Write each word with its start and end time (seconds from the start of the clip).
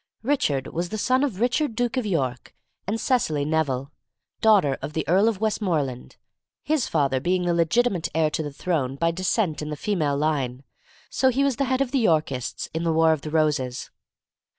Richard 0.23 0.65
was 0.73 0.89
the 0.89 0.97
son 0.97 1.23
of 1.23 1.39
Richard, 1.39 1.75
Duke 1.75 1.95
of 1.95 2.07
York, 2.07 2.55
and 2.87 2.99
Cecily 2.99 3.45
Neville, 3.45 3.91
daughter 4.41 4.79
of 4.81 4.93
the 4.93 5.07
Earl 5.07 5.27
of 5.27 5.39
Westmoreland, 5.39 6.15
his 6.63 6.87
father 6.87 7.19
being 7.19 7.43
the 7.43 7.53
legitimate 7.53 8.09
heir 8.15 8.31
to 8.31 8.41
the 8.41 8.51
throne 8.51 8.95
by 8.95 9.11
descent 9.11 9.61
in 9.61 9.69
the 9.69 9.75
female 9.75 10.17
line, 10.17 10.63
so 11.11 11.29
he 11.29 11.43
was 11.43 11.57
the 11.57 11.65
head 11.65 11.81
of 11.81 11.91
the 11.91 11.99
Yorkists 11.99 12.67
in 12.73 12.81
the 12.83 12.91
War 12.91 13.13
of 13.13 13.21
the 13.21 13.29
Roses. 13.29 13.91